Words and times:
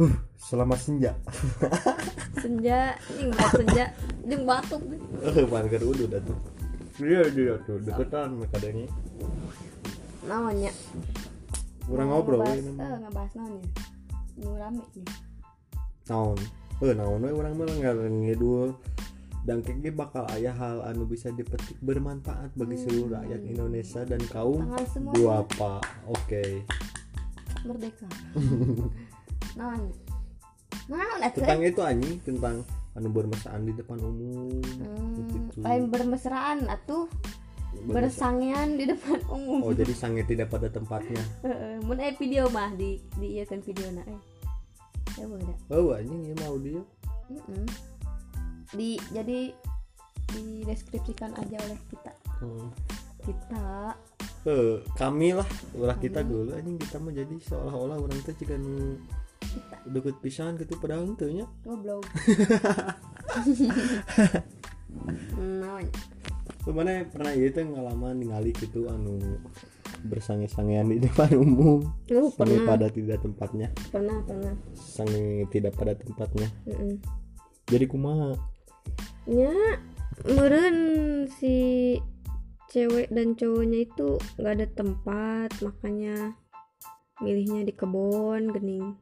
huh 0.00 0.14
selama 0.44 0.76
senja. 0.76 1.16
Senja 2.44 2.92
ini 3.16 3.32
nggak 3.32 3.50
senja. 3.56 3.84
Ini 4.26 4.34
batuk 4.44 4.82
eh 5.24 5.44
ke 5.48 5.76
udah 5.80 6.06
dah 6.12 6.20
tuh. 6.20 6.38
Iya 7.00 7.22
dia 7.32 7.54
tuh 7.64 7.80
deketan 7.80 8.36
mereka 8.36 8.58
ini 8.68 8.84
namanya. 10.24 10.72
Kurang 11.84 12.08
ngobrol 12.12 12.44
ini 12.44 12.74
eh 12.76 12.96
ngebahas 13.00 13.32
naon 13.38 13.52
ya 13.60 13.64
nu 14.34 14.50
rame 14.58 14.84
nih. 14.98 15.08
Naon? 16.10 16.38
Eh 16.82 16.92
naon 16.92 17.22
we 17.22 17.30
orang 17.32 17.54
mah 17.54 17.66
nggak 17.70 17.94
ngidul. 18.10 18.76
Dan 19.44 19.60
kayaknya 19.60 19.92
bakal 19.92 20.24
ayah 20.32 20.56
hal 20.56 20.80
anu 20.88 21.04
bisa 21.04 21.28
dipetik 21.28 21.76
bermanfaat 21.84 22.56
bagi 22.56 22.80
seluruh 22.80 23.12
rakyat 23.12 23.44
Indonesia 23.44 24.00
dan 24.08 24.24
kaum 24.32 24.64
Tangan 24.64 24.86
semua 24.88 25.12
dua 25.12 25.32
apa 25.44 25.84
oke. 26.08 26.64
Merdeka 27.64 28.08
naon 29.54 29.90
naon 30.90 31.20
atuh 31.22 31.40
tentang 31.40 31.62
itu 31.64 31.80
anjing 31.80 32.16
tentang 32.22 32.56
anu 32.94 33.10
bermesraan 33.10 33.66
di 33.66 33.72
depan 33.74 33.98
umum. 33.98 34.62
Hmm, 34.62 35.26
gitu. 35.26 35.58
lain 35.66 35.90
bermesraan 35.90 36.70
atuh 36.70 37.10
bersangian 37.90 38.78
di 38.78 38.86
depan 38.86 39.18
umum. 39.26 39.66
oh 39.66 39.74
jadi 39.74 39.90
sange 39.90 40.22
tidak 40.22 40.54
pada 40.54 40.70
tempatnya. 40.70 41.18
Mun 41.82 41.98
aya 41.98 42.14
video 42.14 42.46
mah 42.54 42.70
di 42.78 43.02
di 43.18 43.38
ieu 43.38 43.44
kan 43.50 43.58
video 43.66 43.90
na 43.90 44.06
eh. 44.06 44.20
Ya 45.18 45.26
boleh 45.26 45.58
oh 45.74 45.90
anjing 45.94 46.22
ya 46.30 46.34
mau 46.42 46.54
dia 46.58 46.82
Mm-mm. 47.30 47.66
di 48.78 48.98
jadi 49.10 49.50
dideskripsikan 50.30 51.34
aja 51.34 51.56
oleh 51.66 51.78
kita. 51.90 52.12
Hmm. 52.42 52.68
kita. 53.26 53.96
Eh, 54.44 54.76
kami 54.94 55.34
lah 55.34 55.48
ulah 55.74 55.96
kita 55.98 56.20
dulu 56.22 56.54
anjing 56.54 56.78
kita 56.78 57.00
mau 57.02 57.10
jadi 57.10 57.32
seolah-olah 57.42 57.96
orang 57.96 58.18
tuh 58.22 58.36
jika 58.38 58.54
nu 58.54 59.00
kita 59.54 59.76
deket 59.86 60.16
pisan 60.18 60.58
gitu 60.58 60.74
padahal 60.82 61.14
nya. 61.14 61.46
Goblok. 61.62 62.02
Naon? 65.38 65.86
Mana 66.64 67.04
pernah 67.06 67.32
itu 67.36 67.60
ngalaman 67.60 68.24
ningali 68.24 68.50
gitu 68.56 68.88
anu 68.88 69.20
bersange-sangean 70.04 70.90
di 70.90 70.98
depan 71.00 71.32
umum. 71.36 71.80
Oh, 72.12 72.28
sange 72.34 72.60
pernah. 72.60 72.68
pada 72.68 72.86
tidak 72.92 73.18
tempatnya. 73.24 73.68
Pernah 73.88 74.18
pernah. 74.24 74.54
Sange 74.76 75.48
tidak 75.48 75.72
pada 75.76 75.96
tempatnya. 75.96 76.48
Mm-mm. 76.68 77.00
jadi 77.68 77.84
kumaha? 77.88 78.36
Nya 79.24 79.80
meren 80.28 80.76
si 81.40 81.96
cewek 82.68 83.08
dan 83.12 83.38
cowoknya 83.38 83.88
itu 83.88 84.20
nggak 84.36 84.54
ada 84.60 84.66
tempat 84.72 85.50
makanya 85.62 86.36
milihnya 87.22 87.62
di 87.62 87.72
kebon 87.72 88.50
gening 88.50 88.98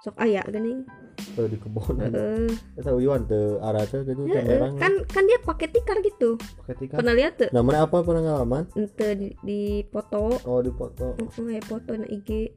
sok 0.00 0.16
ayak 0.16 0.48
gening 0.48 0.88
eh, 1.36 1.46
di 1.48 1.56
kebun. 1.60 2.00
Heeh. 2.00 2.48
kita 2.80 2.90
uyuan 2.96 3.28
tuh 3.28 3.60
arah 3.60 3.84
tuh 3.84 4.00
gitu 4.08 4.24
merang 4.24 4.80
kan 4.80 4.92
kan 5.12 5.22
dia 5.28 5.36
pakai 5.44 5.68
tikar 5.68 6.00
gitu. 6.00 6.40
Pakai 6.64 6.74
tikar. 6.80 7.04
Pernah 7.04 7.14
lihat 7.16 7.32
tuh 7.36 7.48
namanya 7.52 7.84
apa? 7.84 8.00
Pernah 8.00 8.22
ngalaman 8.24 8.64
ente 8.72 9.08
di, 9.20 9.28
di 9.44 9.60
foto. 9.92 10.40
Oh 10.48 10.64
di 10.64 10.72
foto. 10.72 11.20
Heeh, 11.20 11.60
ya 11.60 11.62
foto 11.68 11.92
na 11.92 12.08
IG 12.08 12.56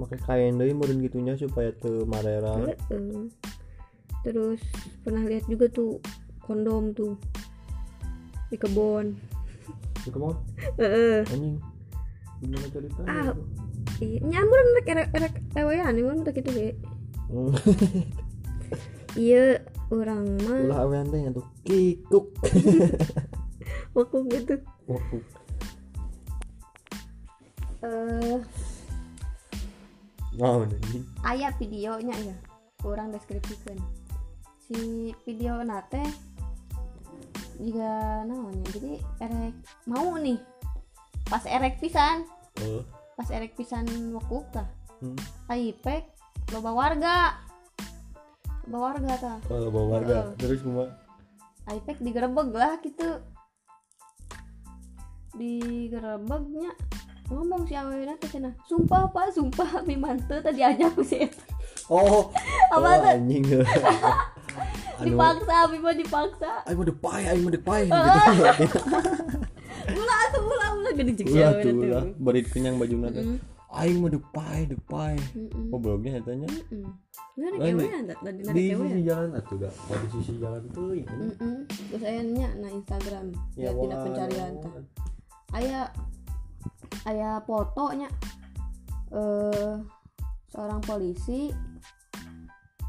pakai 0.00 0.18
kain 0.24 0.56
deh 0.56 0.72
meureun 0.72 1.04
gitunya 1.04 1.36
supaya 1.36 1.76
tuh 1.76 2.08
marera 2.08 2.56
terus 4.24 4.60
pernah 5.04 5.20
lihat 5.28 5.44
juga 5.44 5.68
tuh 5.68 6.00
kondom 6.40 6.96
tuh 6.96 7.20
di 8.48 8.56
kebon 8.56 9.12
di 10.00 10.08
kebun? 10.08 10.32
Heeh. 10.80 11.20
anjing. 11.28 11.56
Gimana 12.40 12.66
ceritanya 12.72 13.08
Ah. 13.12 13.36
Itu? 14.00 14.16
Iya, 14.16 14.18
nyambur 14.24 14.58
rek 14.80 14.88
rek 14.88 15.10
rek 15.12 15.34
ewean 15.60 15.96
mun 16.00 16.24
rek 16.24 16.40
itu 16.40 16.50
ge. 16.50 16.68
Hmm. 17.28 17.52
Iya, 19.18 19.58
orang 19.90 20.38
mah 20.46 20.70
ulah 20.70 20.78
awean 20.86 21.10
teh 21.10 21.18
tuh 21.34 21.42
kikuk 21.66 22.30
waktu 23.98 24.18
gitu. 24.30 24.54
waktu 24.86 25.18
Eh, 27.80 28.38
oh 30.38 30.62
anjing 30.62 31.02
aya 31.26 31.50
videonya 31.58 32.14
ya. 32.22 32.36
Kurang 32.78 33.10
deskripsikan. 33.10 33.82
Si 34.62 35.10
video 35.26 35.58
nate 35.66 36.06
juga 37.60 38.24
namanya 38.24 38.64
jadi 38.72 38.92
erek 39.20 39.56
mau 39.84 40.16
nih 40.16 40.40
pas 41.28 41.44
erek 41.44 41.76
pisan 41.76 42.24
oh 42.64 42.80
pas 43.20 43.36
erek 43.36 43.52
pisan 43.52 43.84
wakuk 44.16 44.48
tah 44.48 44.64
hmm. 45.04 45.20
aipek 45.52 46.08
loba 46.56 46.72
warga. 46.72 47.36
Loba 48.64 48.96
warga 48.96 49.12
tah 49.20 49.38
oh 49.52 49.68
bawa 49.68 50.00
warga. 50.00 50.16
Heeh. 50.24 50.40
terus 50.40 50.64
kumaha 50.64 50.88
iPad 51.68 52.00
digerebek 52.00 52.48
lah 52.56 52.80
gitu. 52.80 53.20
Digerebeknya. 55.36 56.72
Ngomong 57.28 57.68
si 57.68 57.76
awalnya 57.76 58.16
tuh 58.16 58.40
cenah 58.40 58.56
sumpah 58.64 59.12
pak 59.12 59.36
sumpah 59.36 59.68
mi 59.86 60.00
mante 60.00 60.40
tadi 60.40 60.64
aja 60.64 60.88
aku 60.88 61.04
sih. 61.04 61.28
Oh 61.92 62.32
Apa 62.72 62.88
oh, 62.88 62.94
tuh? 63.04 63.20
anjing. 63.20 63.44
Dipaksa 65.04 65.68
mah 65.68 65.92
dipaksa. 65.92 66.52
Ayo 66.64 66.72
mau 66.72 66.88
depai 66.88 67.28
ayo 67.28 67.40
mau 67.44 67.52
depai 67.52 67.84
ulah 67.84 69.44
ulah 70.90 71.04
gede 71.06 71.22
ulah 71.24 71.38
awalnya 71.46 71.72
tuh 71.72 71.86
ulah. 71.86 72.04
Beri 72.18 72.40
kenyang 72.42 72.76
baju 72.76 72.94
nanti 72.98 73.22
Mm. 73.22 73.38
ayo 73.70 73.92
mau 73.96 74.10
depai 74.10 74.60
depai. 74.66 75.14
Mm-mm. 75.30 75.70
oh 75.70 75.78
blognya 75.78 76.18
katanya. 76.18 76.50
Ada 76.50 77.46
Lain 77.54 77.74
kewe 77.78 77.86
di- 78.50 78.74
sisi 78.74 79.00
jalan 79.06 79.30
atuh 79.32 79.56
dah. 79.56 79.70
Oh, 79.70 79.94
di 79.96 80.08
sisi 80.10 80.32
jalan 80.36 80.62
tuh 80.70 80.90
ini. 80.92 81.06
Mm-mm. 81.06 81.56
terus 81.70 82.02
ayahnya 82.02 82.48
nah 82.58 82.66
Instagram. 82.68 83.26
Ya, 83.54 83.70
ya 83.70 83.70
tidak 83.72 83.98
pencarian 84.02 84.52
tah. 84.58 84.72
Ayah 85.54 85.84
ayah 87.06 87.38
fotonya 87.42 88.08
eh 89.10 89.74
seorang 90.50 90.82
polisi 90.82 91.54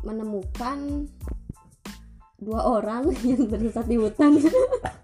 menemukan 0.01 1.05
dua 2.41 2.81
orang 2.81 3.05
yang 3.29 3.45
tersesat 3.45 3.85
di 3.85 4.01
hutan 4.01 4.33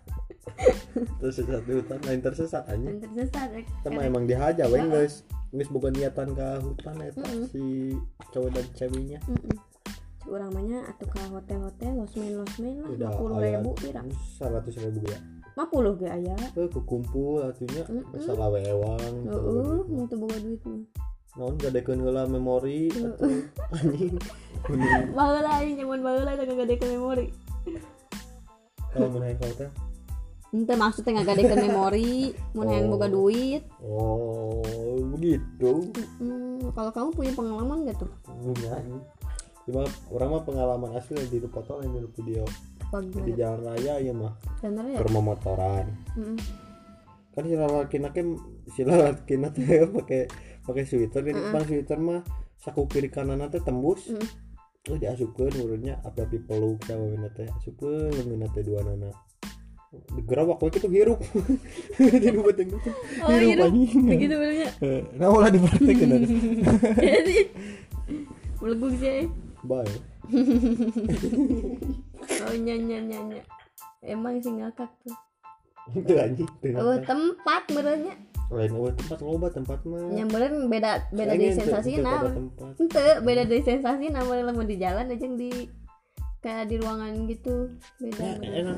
terus 1.17 1.33
sesat 1.35 1.61
di 1.63 1.73
hutan 1.73 1.99
lain 2.01 2.19
tersesat 2.19 2.63
aja 2.65 2.89
tersesat 2.97 3.49
eh, 3.53 3.65
sama 3.81 3.99
erek- 3.99 4.09
emang 4.09 4.23
dihaja 4.23 4.63
we 4.67 4.79
guys. 4.81 5.21
Guys 5.47 5.69
bukan 5.69 5.91
niatan 5.91 6.31
ke 6.31 6.47
hutan 6.59 6.95
eta 6.99 7.23
Mm-mm. 7.23 7.47
si 7.47 7.63
cowok 8.29 8.51
dan 8.51 8.65
ceweknya. 8.73 9.19
Mm-mm. 9.25 9.55
Si 10.17 10.27
orang 10.27 10.51
mahnya 10.51 10.83
atau 10.85 11.05
ke 11.05 11.19
hotel-hotel 11.23 11.91
losmen 11.95 12.35
losmen 12.35 12.73
lah 12.83 13.15
puluh 13.15 13.37
ribu 13.37 13.71
kira. 13.75 14.03
seratus 14.35 14.75
ribu 14.77 15.07
ya. 15.07 15.19
Lima 15.55 15.65
puluh 15.67 15.95
ge 15.95 16.05
ayah. 16.05 16.35
Eh 16.53 16.67
kukumpul 16.67 17.41
atunya 17.43 17.83
Mm-mm. 17.85 18.11
masalah 18.11 18.51
wewang 18.51 19.15
Heeh, 19.23 19.79
untuk 19.87 20.17
boga 20.19 20.37
duit 20.37 20.59
mah. 20.61 20.83
naon 21.37 21.53
gadekeun 21.55 22.01
heula 22.01 22.25
memori 22.25 22.89
atuh 22.89 23.45
anjing. 23.77 24.17
Mending 24.67 25.05
Baheula 25.15 25.51
aing 25.55 25.77
nyaman 25.77 26.01
baheula 26.01 26.31
teh 26.33 26.45
ngadekeun 26.45 26.91
memori. 26.91 27.27
kalau 28.87 29.13
hayang 29.21 29.37
ka 29.37 29.45
hotel 29.47 29.69
Ente 30.55 30.73
maksudnya 30.73 31.21
ngadekeun 31.21 31.59
memori, 31.59 32.31
mun 32.55 32.71
hayang 32.71 32.87
Oh. 32.87 32.91
boga 32.95 33.07
duit. 33.11 33.63
oh 33.83 34.63
begitu 35.11 35.91
Hmm, 36.21 36.71
kalau 36.71 36.91
kamu 36.93 37.09
punya 37.11 37.31
pengalaman 37.35 37.83
gak 37.83 37.97
tuh? 37.99 38.11
punya 38.27 38.79
cuma 39.67 39.83
orang 40.15 40.29
mah 40.31 40.43
pengalaman 40.47 40.91
asli 40.95 41.19
yang 41.19 41.27
di 41.27 41.43
foto 41.51 41.83
yang 41.83 41.91
di 41.91 42.07
video 42.15 42.47
di 43.19 43.35
jalan 43.35 43.59
raya 43.67 43.99
ya 43.99 44.15
mah 44.15 44.31
Bener 44.63 44.95
ya? 44.95 44.97
ke 45.03 45.11
motoran 45.11 45.85
Mm-mm. 46.15 46.39
kan 47.35 47.43
si 47.43 47.55
laki 47.59 47.97
nake 47.99 48.21
si 48.71 48.81
laki 48.87 49.35
nate 49.35 49.83
pakai 49.91 50.21
pakai 50.63 50.83
sweater 50.87 51.19
di 51.19 51.35
depan 51.35 51.67
sweater 51.67 51.99
mah 51.99 52.23
saku 52.55 52.87
kiri 52.87 53.11
kanan 53.11 53.43
teh 53.51 53.59
tembus 53.59 54.07
Mm. 54.07 54.27
oh 54.87 54.97
diasupkeun 54.97 55.51
urutnya 55.59 55.99
apa 55.99 56.23
api 56.23 56.39
peluk 56.47 56.79
sama 56.87 57.03
mina 57.11 57.27
teh 57.35 57.43
asupkeun 57.59 58.15
teh 58.47 58.63
dua 58.63 58.79
nana 58.87 59.11
digerawak 59.87 60.59
we 60.59 60.67
kitu 60.67 60.87
hirup 60.87 61.19
jadi 62.23 62.35
beteng 62.35 62.67
gitu 62.69 62.89
Oh, 63.23 63.31
hirup. 63.31 63.71
anjing 63.71 64.03
Begitu 64.03 64.35
benernya. 64.35 64.69
Eh, 64.79 65.01
nah 65.15 65.31
ulah 65.31 65.47
dipraktekeun 65.47 66.11
ada 66.11 66.27
Jadi 66.99 67.37
meleguk 68.59 68.93
sih. 68.99 69.31
bye 69.63 69.87
Oh 72.43 72.53
nyanyi 72.53 72.99
nyanyi. 73.01 73.39
Emang 74.03 74.37
sih 74.39 74.51
ngakak 74.53 74.91
tuh. 75.01 75.15
itu 75.95 76.13
anjing 76.19 76.47
itu 76.59 76.75
Oh 76.75 76.99
tempat 76.99 77.63
merenya. 77.71 78.11
lain 78.47 78.71
eueuh 78.71 78.91
tempat 78.91 79.19
loba 79.19 79.47
tempat 79.51 79.79
mah 79.83 80.07
Nyamberin 80.07 80.67
beda 80.67 81.11
beda 81.11 81.31
Lain 81.31 81.39
dari 81.41 81.51
sensasi 81.51 81.99
nah. 81.99 82.23
Ente 82.75 83.19
beda 83.19 83.43
dari 83.43 83.59
sensasi 83.59 84.07
nah 84.07 84.23
mau 84.23 84.35
di 84.63 84.75
jalan 84.75 85.07
aja 85.07 85.19
yang 85.19 85.35
di 85.35 85.67
kayak 86.39 86.71
di 86.71 86.75
ruangan 86.79 87.27
gitu 87.27 87.71
beda. 87.99 88.23
ya 88.23 88.35
beda. 88.39 88.73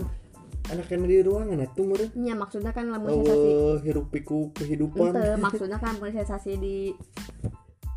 Anak 0.68 0.88
yang 0.88 1.04
di 1.04 1.18
ruangan 1.20 1.58
meureun 1.74 2.12
Ya 2.14 2.36
maksudnya 2.36 2.70
kan 2.70 2.86
lamun 2.88 3.10
sensasi. 3.16 3.32
eueuh 3.32 3.78
hirup 3.82 4.08
pikuk 4.10 4.54
kehidupan. 4.54 5.12
Ente 5.12 5.30
maksudnya 5.46 5.78
kan 5.78 5.96
lamun 5.96 6.12
sensasi 6.12 6.52
di 6.56 6.76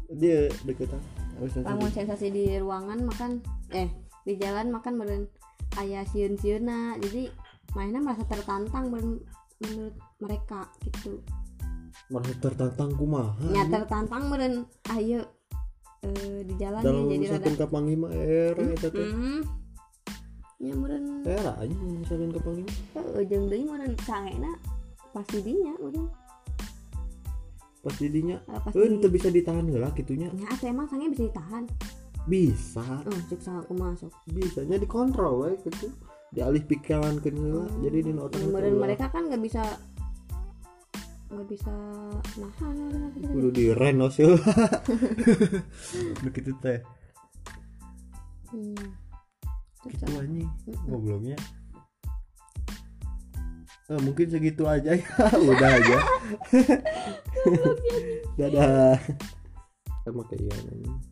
dia 0.08 0.46
deketan 0.62 1.00
Oh, 1.34 1.48
sensasi. 1.48 1.66
lamun 1.66 1.90
sensasi 1.90 2.26
di 2.28 2.44
ruangan 2.56 3.02
makan 3.02 3.40
eh 3.70 3.88
di 4.22 4.36
jalan 4.36 4.70
makan 4.70 4.94
meren 4.94 5.22
aya 5.74 6.04
sieun 6.06 6.36
sieuna 6.36 6.94
jadi 7.00 7.32
mainnya 7.72 7.98
merasa 7.98 8.22
tertantang 8.24 8.88
meren- 8.88 9.24
menurut 9.58 9.94
mereka 10.18 10.68
gitu. 10.82 11.18
Merasa 12.08 12.34
tertantang 12.38 12.92
kumaha 12.92 13.40
nya 13.48 13.64
tertantang 13.64 14.28
meren 14.28 14.54
ayo 14.90 15.24
eh, 16.02 16.40
di 16.44 16.54
jalan 16.56 16.80
dalam 16.80 17.02
nih 17.02 17.16
jadi 17.16 17.16
rada. 17.16 17.22
misalkan 17.40 17.54
ka 17.56 17.66
panglima 17.66 18.06
era 18.12 18.60
eta 18.60 18.88
teh. 18.88 19.02
hmm. 19.02 19.40
Nya 20.62 20.74
meren 20.78 21.26
era 21.26 21.58
aja 21.58 21.74
misalkan 21.74 22.30
ka 22.30 22.38
panglima 22.38 22.70
heueuh 22.94 23.24
jeung 23.26 23.50
deui 23.50 23.66
meren 23.66 23.92
sangena 24.06 24.54
pasti 25.10 25.42
dinya 25.42 25.74
meren 25.82 26.06
pas 27.82 27.98
didinya? 27.98 28.38
Eh, 28.46 28.60
pasti 28.62 28.78
eh 28.78 28.94
teu 29.02 29.10
bisa 29.10 29.28
ditahan 29.28 29.66
heula 29.66 29.90
kitunya 29.90 30.30
nya 30.30 30.46
atuh 30.54 30.70
emang 30.70 30.86
sange 30.86 31.10
bisa 31.10 31.26
ditahan? 31.26 31.66
Bisa. 32.30 33.02
Oh 33.02 33.20
cek 33.26 33.42
saha 33.42 33.60
kumaha 33.66 33.98
sok 33.98 34.14
bisanya 34.30 34.78
dikontrol 34.78 35.42
we 35.42 35.58
gitu 35.66 35.90
dialih 36.30 36.62
pikiran 36.62 37.18
ke 37.18 37.34
heula 37.34 37.66
jadi 37.82 37.98
di 38.06 38.10
otak 38.14 38.38
Kemudian 38.38 38.78
mereka 38.78 39.10
kan 39.10 39.26
nggak 39.26 39.42
bisa 39.42 39.66
nggak 41.34 41.48
bisa 41.50 41.74
nahan. 42.38 42.76
Kudu 43.18 43.50
di 43.50 43.64
renos 43.74 44.14
heula 44.22 44.54
begitu 46.22 46.54
teh. 46.62 46.78
Hmm. 48.54 49.02
Gitu 49.90 50.04
anjing 50.18 50.50
ngobrolnya 50.86 51.38
Eh, 53.92 54.00
mungkin 54.00 54.24
segitu 54.30 54.64
aja 54.64 54.96
ya. 54.96 55.04
Udah 55.52 55.70
aja. 55.76 55.98
Dadah. 58.40 58.96
Sama 60.06 60.22
kayak 60.32 60.48
anjing 60.48 61.11